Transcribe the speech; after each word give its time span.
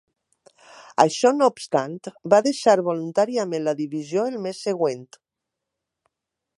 Això 1.03 1.31
no 1.35 1.49
obstant, 1.51 1.99
va 2.35 2.39
deixar 2.47 2.75
voluntàriament 2.89 3.65
la 3.69 3.77
divisió 3.83 4.27
el 4.31 4.43
mes 4.47 4.67
següent. 4.71 5.09